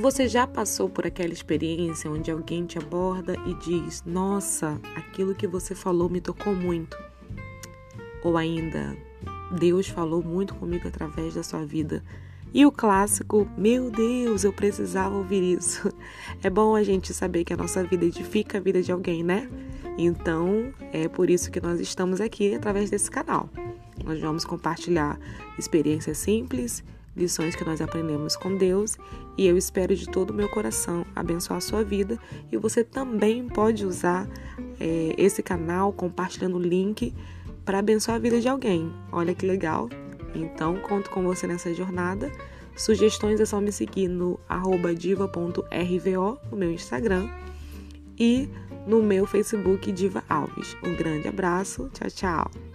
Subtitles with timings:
[0.00, 5.46] Você já passou por aquela experiência onde alguém te aborda e diz: Nossa, aquilo que
[5.46, 6.98] você falou me tocou muito?
[8.24, 8.96] Ou ainda,
[9.56, 12.02] Deus falou muito comigo através da sua vida.
[12.52, 15.92] E o clássico, meu Deus, eu precisava ouvir isso.
[16.42, 19.48] É bom a gente saber que a nossa vida edifica a vida de alguém, né?
[19.96, 23.48] Então, é por isso que nós estamos aqui através desse canal.
[24.04, 25.18] Nós vamos compartilhar
[25.58, 26.84] experiências simples,
[27.16, 28.96] lições que nós aprendemos com Deus
[29.36, 32.18] e eu espero de todo o meu coração abençoar a sua vida
[32.50, 34.28] e você também pode usar
[34.80, 37.14] é, esse canal compartilhando o link
[37.64, 38.92] para abençoar a vida de alguém.
[39.10, 39.88] Olha que legal!
[40.34, 42.30] Então, conto com você nessa jornada.
[42.76, 44.38] Sugestões é só me seguir no
[44.98, 47.28] diva.rvo no meu Instagram
[48.18, 48.48] e
[48.86, 50.76] no meu Facebook Diva Alves.
[50.82, 52.73] Um grande abraço, tchau, tchau!